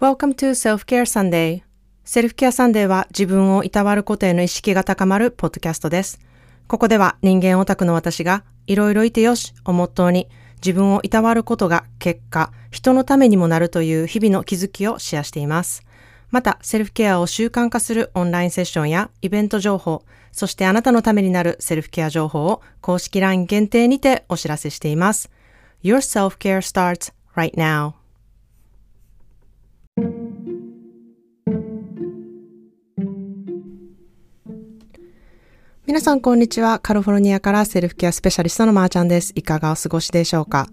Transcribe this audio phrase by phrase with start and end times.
[0.00, 1.62] Welcome to Self-Care Sunday.
[2.04, 6.20] Self-Care Sunday は自分をいたわることへの意識が高まるポッドキャストです。
[6.68, 10.28] ここでは人間オタクの私がいろいろいてよしをモットーに
[10.64, 15.82] 自分をいたわることが結果、人のためにもなるという日々の気づきをシェアしています。
[16.30, 25.28] また、セルフケアを習慣化するオンラインセッションやイベント情報、そしてあなたのためになるセルフケア情報を公式 LINE 限定にてお知らせしています。
[25.82, 27.97] Your self-care starts right now.
[35.88, 36.80] 皆さんこんにちは。
[36.80, 39.32] カリフォルニアからセルフケアスペシャリストのまーちゃんです。
[39.34, 40.68] いかがお過ごしでしょうか？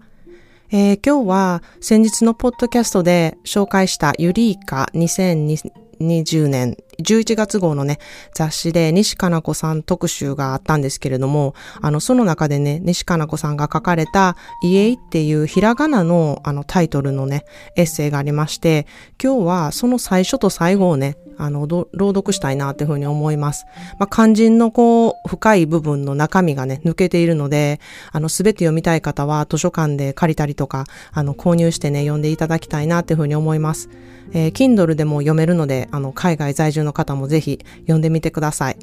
[0.70, 7.98] えー今日は先日のポッドキャストで紹介したユリーカ2020年11月号のね、
[8.34, 17.44] 雑誌で西加奈子さん特集があったんですけれども、あの、その中でね、西加奈子さんが書かれた、イエイっていうひらがなのあのタイトルのね、
[17.76, 18.86] エッセイがありまして、
[19.22, 23.66] 今日はその最初と最後をね、あの、朗読したいなっていうふうに思います。
[23.98, 27.80] まあ、肝心のこう、深い部分の中身がね、抜けているので、
[28.12, 33.88] あの、すべて読みたい方は図書館で借りたりとか、あの、購入してね、読んでいただきたいなっていうふうに思います。
[34.32, 38.78] えー Kindle でも読めるので、あの、海外在住の方もぜひ読んでみてください。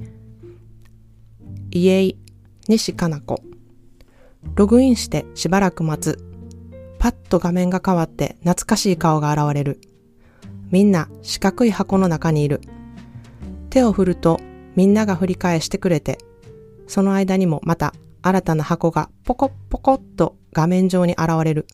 [1.71, 2.17] イエイ、
[2.67, 3.41] 西加奈子。
[4.55, 6.19] ログインしてしばらく待つ。
[6.99, 9.81] パッと画面が変わって懐かしい顔が現れる。
[10.69, 12.61] みんな四角い箱の中にいる。
[13.69, 14.39] 手を振ると
[14.75, 16.19] みんなが振り返してくれて、
[16.87, 21.67] その間にもまた新たな箱がポコッポコッと画面上に現れる。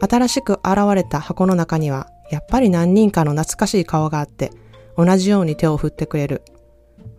[0.00, 4.52] 新しく現れた箱の中にはやっぱり何人かの懐かしい顔があって、
[4.98, 6.42] 同じように手を振ってくれる。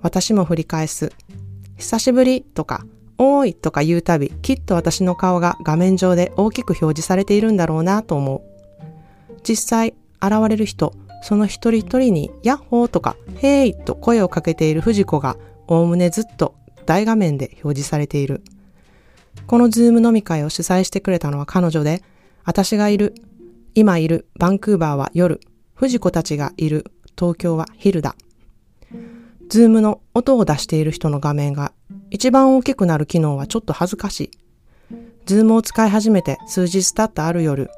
[0.02, 1.14] 私も振り返す。
[1.78, 2.86] 久しぶりとか、
[3.18, 8.42] おーいとか言うたび、きっと私の顔が画面上で大きく表示されているんだろうなと思う。
[9.44, 18.44] 実際、現れる人、その一人一人に、ヤッホーとか、ヘイと声をかけている藤子が、おおむねずっと大画面で表示されている。
[19.48, 22.04] このズーム飲み会を主催してくれたのは彼女で、
[22.44, 23.16] 私がいる、
[23.74, 25.40] 今いるバンクーバーは夜、
[25.76, 28.16] 藤子たちがいる東京は昼だ。
[29.50, 31.72] ズームの音を出している人の画面が
[32.12, 34.32] 一番大きくなる機能はちょっと恥ずかしい。
[35.26, 37.70] ズームを使い始めて数日経ったある夜。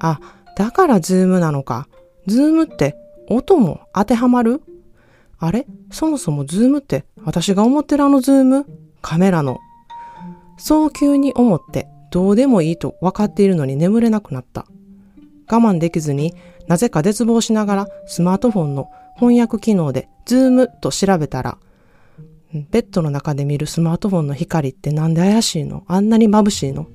[0.00, 0.20] あ、
[0.56, 1.88] だからズームなのか。
[2.26, 2.96] ズームって
[3.28, 4.62] 音も当てはまる？
[5.38, 5.66] あれ？
[5.90, 8.66] そもそもズームって私が思ってるあのズーム？
[9.02, 9.58] カメラの。
[10.58, 14.66] そう急に思ってどうでもいいと分かっているのに眠れなくなった。
[15.50, 16.34] 我慢できずに
[16.66, 21.58] なぜか絶望しながらスマートフォンの翻訳機能でズームと調べたら、
[22.70, 25.84] ベッドの中で見るスマートフォンの光ってなんで怪しいの？
[25.86, 26.86] あんなに眩しいの？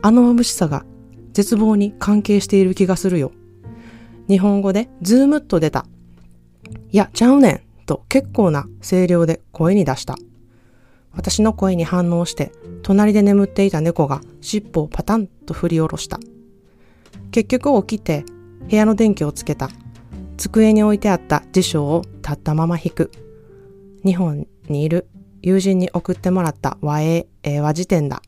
[0.00, 0.84] あの眩しさが
[1.32, 3.32] 絶望に関係している気がするよ。
[4.28, 5.86] 日本語でズームと出た。
[6.90, 10.16] いや、ちゃうねんと結構な声量で声に出した。
[11.12, 12.52] 私の声に反応して、
[12.82, 16.18] 隣で眠っていた猫が尻尾をパタンと振り下ろした。
[17.32, 18.24] 結局起きて
[18.70, 19.70] 部屋の電気をつけた。
[20.36, 23.10] 机に置いてあった辞書を立ったまま引く。
[24.04, 25.08] 日本にいる
[25.40, 28.22] 友人に送ってもらった和英英和辞典だ。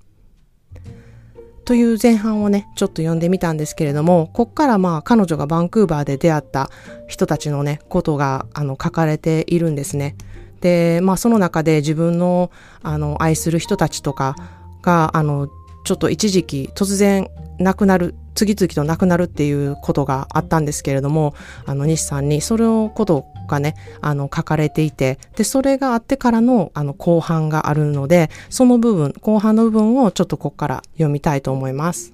[1.64, 6.70] という前半をね、ちょっと読んでみたんですけれども、こっからまあ彼女がバンクーバーで出会った
[7.06, 10.16] 人たちのね、ことがあの書かれているんですね。
[10.60, 12.50] で、まあその中で自分の
[12.82, 14.36] あの愛する人たちとか
[14.82, 15.48] が、あの、
[15.84, 17.28] ちょっと一時期突然
[17.58, 21.34] 亡くなる、次々と亡くなるっていうことがあったんですけれども、
[21.66, 32.12] あの西さんにそれのことがね、あの書かれていて、で、それがあってからのあの後半があるので、その部分、後半の部分をちょっとここから読みたいと思います。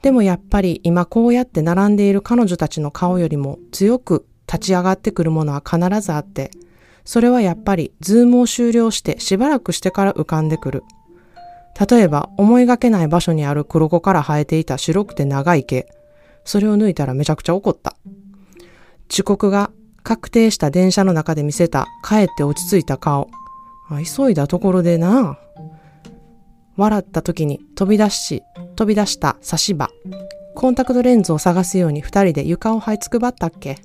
[0.00, 6.50] でもやっぱり今こうやって並んでいる彼女たちの顔よりも強く立ち上がってくるものは必ずあって、
[7.04, 10.84] それはやっぱりズームを終了してしばらくしてから浮かんでくる。
[11.78, 15.86] 例えば思いがけない場所にある黒子から生えていた白くて長い毛。
[16.44, 17.96] それを抜いたらめちゃくちゃ怒った。
[19.08, 19.70] 遅刻が
[20.02, 23.30] 確定した電車の中で見せたかえって落ち着いた顔。
[24.16, 25.38] 急いだところでな。
[26.76, 28.42] 笑った時に飛び出し、
[28.76, 29.90] 飛び出した差し歯。
[30.54, 33.78] コンタクトレンズを探すように二人で床を這いつくばったっけ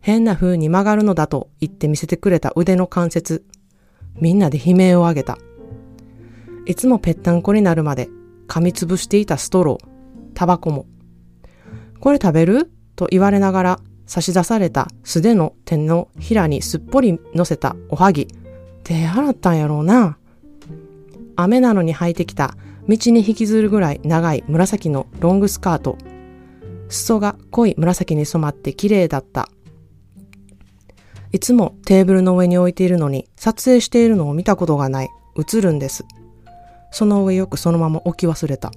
[0.00, 3.44] 変な風に曲がるのだと言って見せてくれた腕の関節。
[4.16, 5.38] みんなで悲鳴を上げた。
[6.64, 8.08] いつもぺったんこになるまで
[8.46, 9.86] 噛みつぶしていたストロー、
[10.34, 10.86] タバコも。
[12.00, 12.70] これ食べる？
[12.94, 18.28] と言われながら差し出された素手の手のひらにすっぽり乗せたおはぎ。
[18.84, 20.18] 手洗ったんやろうな。
[21.36, 22.54] 雨なのに履いてきた
[22.88, 25.96] 道に引きずるぐらい長い紫のロングスカート。
[26.88, 29.48] 裾が濃い紫に染まって綺麗だった。
[31.32, 35.08] いつもテーブルの上に置いているのに撮影しているのを見たことがない。
[35.38, 36.04] 映るんです。
[36.92, 38.70] その上よくそのまま置き忘れた。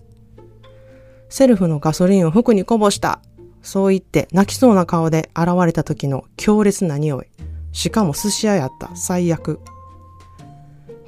[1.29, 3.19] セルフのガソリンを服にこぼした
[3.61, 7.25] そう言って泣きそうな顔で現れた時の強烈な匂い。
[7.71, 8.95] しかも寿司屋やった。
[8.95, 9.59] 最悪。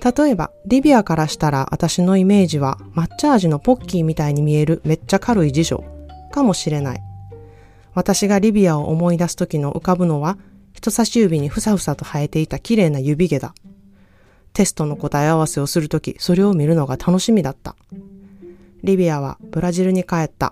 [0.03, 5.83] 例えば、リビアからしたら私のイメージは抹茶味のポッキーみたいに見えるめっちゃ軽い辞書
[6.31, 7.01] かもしれない。
[7.93, 10.37] 私がリビアを思い出す時の浮かぶのは
[10.73, 13.55] 人差し指にふさふさと生えていた綺麗な指毛だ。
[14.57, 17.75] テストの答え合わせをするとき、それを見るのが楽しみだった。
[18.83, 20.51] リビアはブラジルに帰った。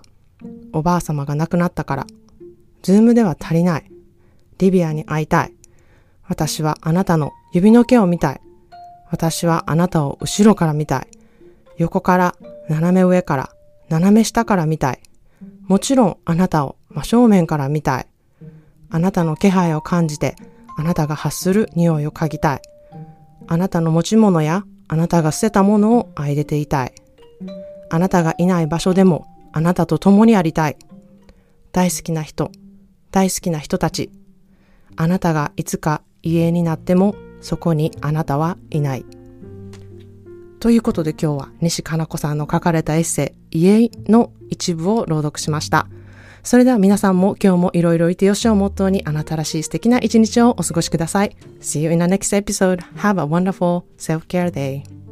[0.72, 2.06] おばあ様が亡くなったから。
[2.82, 3.90] ズームでは足りない。
[4.58, 5.54] リビアに会いたい。
[6.22, 8.40] 私はあなたの指の毛を見たい。
[9.10, 11.08] 私はあなたを後ろから見たい。
[11.76, 12.36] 横から、
[12.68, 13.50] 斜め上から、
[13.88, 15.00] 斜め下から見たい。
[15.66, 18.06] もちろんあなたを真正面から見たい。
[18.88, 20.36] あなたの気配を感じて、
[20.76, 22.62] あなたが発する匂いを嗅ぎたい。
[23.46, 26.94] あなたの持ち物や、あなたが捨てたものを愛でていたい。
[27.90, 30.76] あなたがいない場所でも、あなたと共にありたい。
[31.72, 32.50] 大好きな人、
[33.10, 34.10] 大好きな人たち。
[34.96, 39.04] あなたがいつか家になってもそこにあなたはいない。
[40.58, 45.86] ということで今日は西加奈子さんの書かれたエッセイ、家の一部を朗読しました。
[46.46, 51.36] それでは皆さんも今日もいろいろいてよしをモットーにあなたらしい素敵な一日をお過ごしください。
[51.60, 52.84] See you in the next episode.
[52.98, 55.05] Have a wonderful self-care day.